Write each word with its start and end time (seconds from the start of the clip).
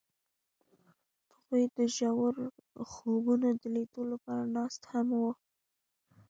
هغوی 1.33 1.63
د 1.75 1.77
ژور 1.95 2.35
خوبونو 2.89 3.47
د 3.61 3.63
لیدلو 3.75 4.09
لپاره 4.13 4.43
ناست 4.55 4.81
هم 4.91 5.07
وو. 5.21 5.31